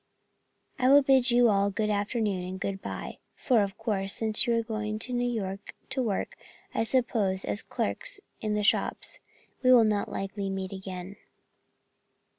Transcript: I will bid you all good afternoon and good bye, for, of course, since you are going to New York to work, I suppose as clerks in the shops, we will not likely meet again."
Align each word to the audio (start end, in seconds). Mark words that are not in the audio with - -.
I 0.79 0.89
will 0.89 1.03
bid 1.03 1.29
you 1.29 1.47
all 1.47 1.69
good 1.69 1.91
afternoon 1.91 2.43
and 2.43 2.59
good 2.59 2.81
bye, 2.81 3.19
for, 3.35 3.61
of 3.61 3.77
course, 3.77 4.15
since 4.15 4.47
you 4.47 4.55
are 4.57 4.63
going 4.63 4.97
to 4.97 5.13
New 5.13 5.29
York 5.29 5.75
to 5.91 6.01
work, 6.01 6.37
I 6.73 6.81
suppose 6.85 7.45
as 7.45 7.61
clerks 7.61 8.19
in 8.39 8.55
the 8.55 8.63
shops, 8.63 9.19
we 9.61 9.71
will 9.71 9.83
not 9.83 10.11
likely 10.11 10.49
meet 10.49 10.73
again." 10.73 11.17